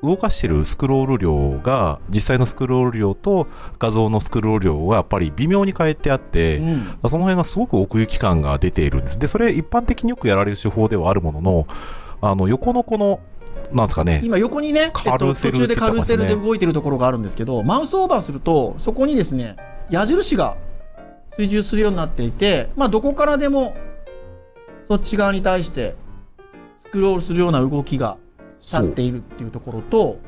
[0.01, 3.47] 動かしてるスクロール量が、実際のスクロール量と
[3.79, 9.19] 画像のスクロール量がやっぱり微妙に変えてあって、うんその辺がすごく奥行き感が出ているんです。
[9.19, 11.67] で、それ一般的によくやられる手法ではあるものの、
[12.21, 13.19] あの、横のこの、
[13.73, 19.57] なんですかね、今横にね、えっと、途中でカルーセルで動いてるところがあるんですけどマウスオーバーするとそこにですね
[19.89, 20.57] 矢印が
[21.35, 23.75] 追従するようになっていて、まあ、どこからでも
[24.87, 25.95] そっち側に対して
[26.81, 28.17] スクロールするような動きが
[28.61, 30.19] 立っているっていうところと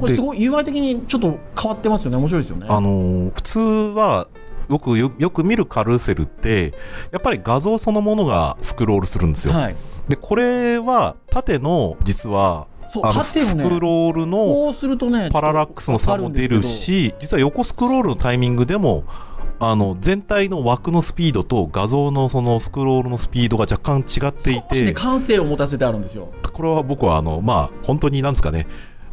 [0.00, 2.66] これですごい UI 的にちょっと変わってますよね面白いですよね。
[2.68, 4.28] あのー普通は、
[4.68, 6.72] 僕よよく見るカルーセルって、
[7.10, 9.52] やっぱり画像そのものがスクロールするんですよ。
[9.52, 9.76] はい、
[10.08, 19.04] で、これは縦の、実は、そうあのスクロールのパララックスの差も出るし、実は横スクロールのタイミングでも、
[19.62, 26.32] あの全体の枠のスピードと画像のそのスクロールのスピードが若干違ってい少しねて、感性を持たせてあるんですよ。
[26.50, 28.66] これは僕はあの、まあ、本当になんですかね、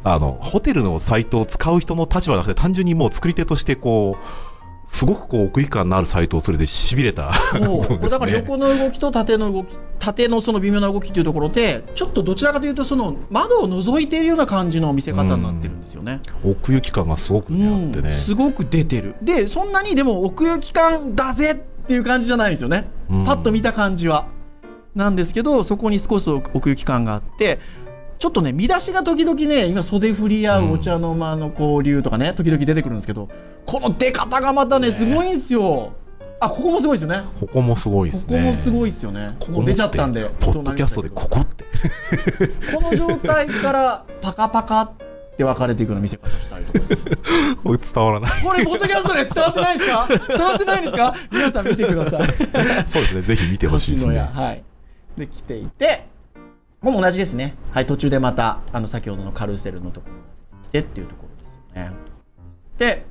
[0.06, 4.47] あのホテルのサイトを使う人の立場じゃなくて、単純にもう作り手としてこう、
[4.88, 7.82] すごくこう奥行き感のあるサイトをそれでしびれたそう。
[7.84, 8.38] 部分ですだからね。
[8.40, 16.22] 横の動きと縦の動き縦のその微妙な動きっていうところでちょっとどちらかというとその窓を覗いているような感じの見せ方になってるんですよね。
[16.44, 18.14] 奥行き感がすごくね、あってね。
[18.14, 19.16] すごく出てる。
[19.22, 23.24] でそんなにでも奥行き感だぜっていう感じじゃないんですよね、うん。
[23.26, 24.26] パッと見た感じは。
[24.96, 27.60] なんですけどそこに少し奥行き感があって
[28.20, 33.30] ちょっとね見出しが時々ね今袖振り合うお茶の間の交流とかね時々出てくるんですけど
[33.66, 35.94] この出方がまたねねすごいんですよ
[36.40, 38.38] あここもすごいですよねここもすごいですね。
[38.38, 41.66] ここもすごいですよねここ出ちゃったんでポッドキャストでここって。
[42.74, 44.92] この状態からパカパカっ
[45.38, 46.80] て分かれていくの見せ方したりとか
[47.64, 48.44] これ伝わらない。
[48.44, 50.08] これ、ポッドキャストで伝わってないですか？
[50.28, 51.14] 伝わってないですか？
[51.32, 52.22] 皆さん見てください。
[52.88, 54.28] そうですね、ぜひ見てほしいですね屋。
[54.28, 54.64] はい。
[55.18, 56.06] で、来ていて、
[56.88, 57.58] ここも同じですね。
[57.74, 60.22] はい、途中でまた、あの、先ほどのカルーセルのところま
[60.62, 61.92] で来てっていうところですよね。
[62.78, 63.06] で、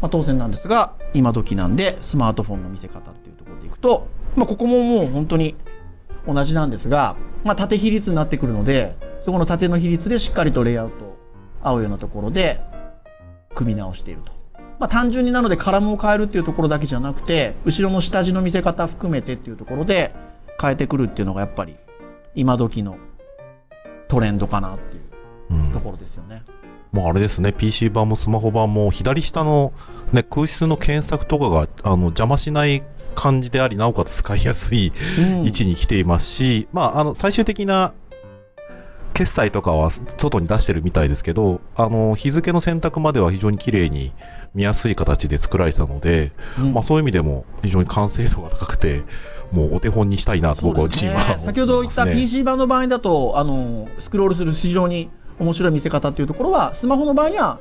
[0.00, 5.56] まあ、当然なんですが今時なんでスマートフォンの見せ方っていうところでいくと、まあ、ここももう本当に
[6.28, 11.16] 同じなんですが、まあ、縦比率になってくるのでそこの縦の比率でしっかりとレイアウト
[11.62, 12.60] 合うようなところで
[13.56, 14.32] 組み直していると。
[14.78, 20.14] まあ、単純になのでカラムを変えるっていうところだけじゃなくて後ろの下地の見せ方含めてっていうところで
[20.60, 21.76] 変えてくるっていうのがやっぱり
[22.36, 22.98] 今時の
[24.08, 25.02] トレンドかなっていう
[25.50, 25.72] うん。
[25.72, 26.42] ところですよね。
[26.92, 29.72] もうあれですね、PC 版もスマホ版も左下の、
[30.12, 32.82] ね、空室の検索とかがあの邪魔しない
[33.14, 35.44] 感じであり、なおかつ 使いやすいうん。
[35.44, 37.92] 位置に来ていますし、まあ、あの最終的な
[39.14, 44.12] 決済とかは外に出してるみたいですけど、あの日付の選択までは非常に綺麗に
[44.54, 46.74] 見やすい形で作られてたので、うん。
[46.74, 49.02] まあ、そういう意味でも非常に完成度が高くて、
[49.52, 51.36] もうお手本にしたいなと僕は自身は。
[51.36, 57.60] ね、先ほど言った PC 版の場合だとあのスクロールする非常に面白い見せ方っていうところはスマホの場合には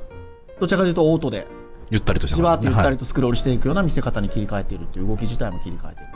[0.60, 1.48] どちらかというとオートで
[1.90, 6.12] ゆったりとしたじわーっとゆったりはいとスクロールしていくような見せ方に切り替えているっていう動き自体も切り替えている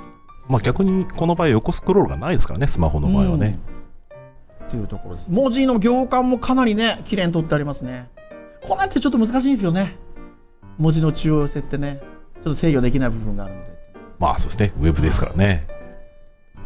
[0.48, 3.60] まあ、逆にこの場合横スクロールがないですからね、スマホの場合はね。
[3.74, 3.80] うん
[4.70, 5.28] っていうところです。
[5.30, 8.08] 文字の行間もかなりね綺麗に取ってありますね。
[8.62, 9.98] これってちょっと難しいんですよね。
[10.78, 12.02] 文字の中央寄せってね
[12.36, 13.79] ちょっと制御できない部分があるので
[14.20, 15.66] まあそうですね、ウェブですからね。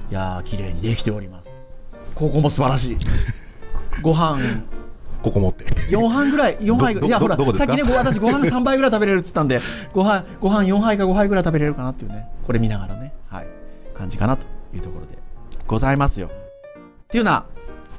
[0.10, 1.50] いやー綺麗にできております。
[2.16, 2.98] ここも素晴らしい。
[4.02, 4.40] ご飯。
[5.22, 5.66] ここ持って。
[5.66, 7.74] 4杯ぐらい、4杯ぐらい、いや、ほら、どどどこですか？
[7.74, 9.62] さっきね、ご私、ご飯3杯ぐらい食べれるって言ったんで、
[9.94, 13.48] ご飯ご飯4杯か5杯ぐらい食べれるかなっていうね、これ見ながらね、はい、
[13.94, 15.18] 感じかなというところで
[15.66, 16.28] ございますよ。
[16.28, 16.30] っ
[17.08, 17.46] ていうような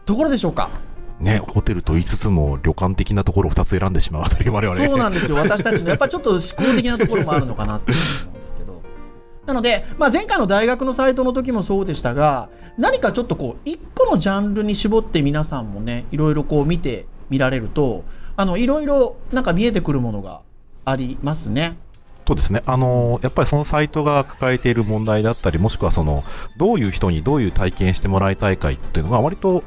[0.05, 0.69] ところでしょうか？
[1.21, 4.85] ね、ホテルと言いつつも旅館的なところを2つ選んでしまうあたり我々。
[4.85, 7.99] そうなんですよ、私たちのやっぱりちょっと思考的なところもあるのかなっていう。
[9.47, 18.05] なので、まあ、前回の大学のサイトの時もそうでしたが、何かちょっとこう、一個のジャンルに絞って皆さんもね、いろいろこう見てみられると、
[18.37, 20.43] あの、いろいろなんか見えてくるものが
[20.85, 21.77] ありますね。
[22.27, 26.25] そうですね、あのやっぱりそのサイトが抱えている問題だったり、もしくはその
[26.57, 29.63] どういう人にどういう体験してもらいたいかっていうのが、割と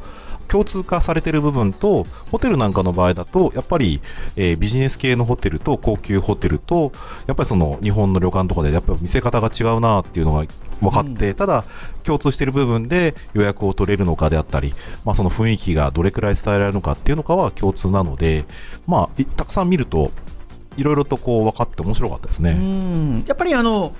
[0.48, 4.02] 共通化されている部分と、ホテルなんかの場合だと、やっぱり、
[4.36, 6.92] えービジネス系のホテルと高級ホテルと、
[7.28, 10.46] やっぱりその日本の旅館とかで、やっぱり見せ方が違うなっていうのが
[10.82, 11.64] 分かって、ただ、
[12.04, 14.74] 共通している部分で予約を取れるのかであったり、
[15.06, 18.46] まあ、その雰囲気がどれくらい伝えられるのかっていうのかは共通なので、
[18.88, 20.12] まあ、いたくさん見ると、
[20.78, 22.54] いろいろとこう分かって面白かったですうね。
[22.54, 23.94] んやっぱりあの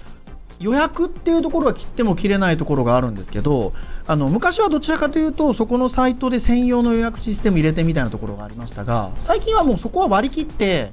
[0.60, 3.74] 予約っていうところは切っても切れないところがあるんですけど
[4.08, 10.92] あの昔はどちらかというとそこのサイトで専用の予約システム入れてみたいなところがありましたが最近はもうそこは割り切って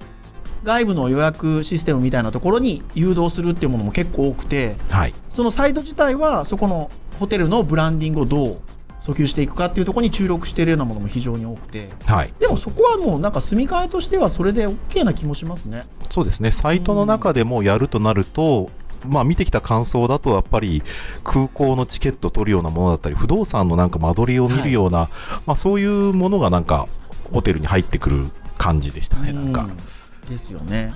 [0.64, 5.14] 外部の予約システムみたいなところに誘導するっていうものも結構多くてはい。
[5.28, 8.58] そのサイト自体はそこのホテルのブランディングをどう
[9.04, 11.90] 訴求していくかっていうところに注力しているようなものも非常に多くて。
[12.06, 15.84] はい、でもそこはもうなんか住み替えとしてはそれで OK な気もしますね。
[16.10, 18.70] そうですね、サイトの中でもやるとなると、
[19.08, 20.82] まあ、見てきた感想だと、やっぱり
[21.22, 25.08] 空港のチケットを取るようなものだったり、不動産のなんか間取りを見るような、
[25.46, 26.88] まあ、そういうものがなんか、
[27.32, 28.26] ホテルに入ってくる
[28.58, 29.62] 感じでしたね、なんか。
[29.62, 29.76] うん
[30.24, 30.92] ですよね。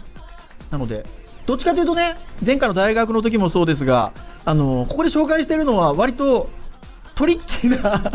[0.70, 1.06] なので、
[1.46, 4.12] どっちかというとね、前回の大学の時もそうですが、
[4.44, 6.48] あのここで紹介しているのは、割と
[7.14, 8.12] トリッキーな、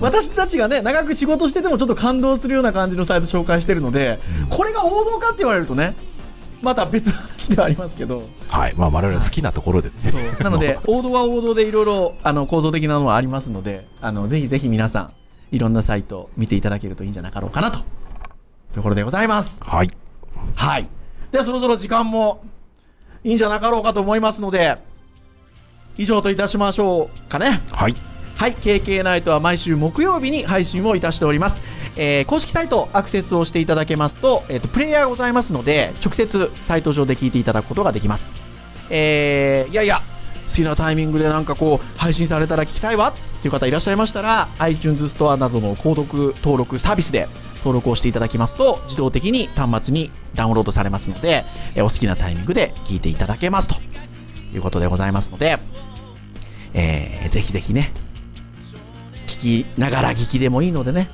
[0.00, 5.94] 私たちがね、長く仕事しててもちょっと感動するような感じのサイト紹介してるので、うんこれが王道かって言われるとね、
[6.62, 9.94] また別の話ではありますけど、はい、まあ、我々好きなところでね。
[10.10, 15.12] そうなので、 王道は王道でいろいろあの構造的なのはありますので、あのぜひぜひ皆さん、
[15.52, 19.58] いろんなサイト見ていただけるといいんじゃなかろうかなというところでございます。
[19.62, 19.90] はい、
[20.54, 20.86] はい。
[21.32, 22.42] ではそろそろ時間も
[23.24, 24.78] いいんじゃなかろうかと思いますので、
[25.96, 27.60] 以上といたしましょうかね。
[27.72, 27.94] はい、
[28.36, 28.52] はい。
[28.52, 31.60] KK ナイトは毎週木曜日に配信をいたしております。
[31.96, 38.30] えー公式サイトアクセスをしていただけますと、えっ、と、プレイヤーがございますので、直接サイト上で聞いていただくことができます。
[38.90, 40.02] えーいやいや、
[40.48, 53.76] 好きなタイミングでなんかこう、配信されたら聞きたいわっていう方いらっしゃいましたら、iTunes ストアなどの購読登録サービスで登録をしていただきますと、自動的に端末にダウンロードされますので、えーお好きなタイミングで聞いていただけますと
[54.54, 55.58] いうことでございますので、
[56.74, 57.92] えーぜひぜひね、
[59.26, 61.08] 聞きながら聞きでもいいのでね、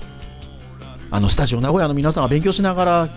[1.10, 3.08] あのスタジオ名古屋の皆さんは勉強しながら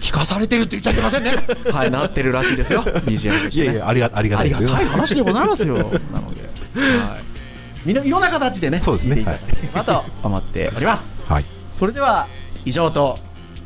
[0.00, 1.32] き聞かされてるって言っちゃいけませんね。
[1.72, 3.64] はい、なってるらしいですよ、BGM としてね。
[3.64, 5.74] いやいや、ありがありがありたい話でございますよ。
[5.74, 5.90] なの
[6.34, 6.42] で、
[6.80, 7.22] はい、
[7.84, 11.02] みんないろんな形でね、そうですね聞いていた思っております。
[11.28, 11.44] はい、
[11.78, 12.26] それでは
[12.64, 13.18] 以上と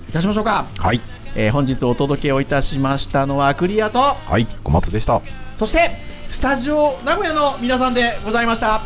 [0.08, 0.66] いたしましょうか。
[0.78, 1.00] はい、
[1.36, 5.22] えー本日お届けをいたしましたのはクリアと、はい、小松でした。
[5.56, 6.00] そして
[6.30, 8.82] スタジオ名古屋の皆さんでございました。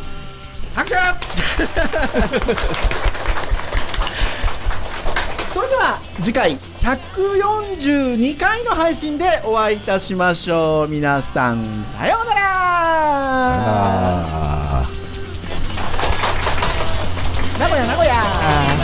[0.74, 0.96] 拍手
[5.58, 10.88] それでは次回142回の配信でお会いいたしましょう。
[10.88, 12.38] 皆さんさようなら。
[17.58, 18.77] 名古屋名古屋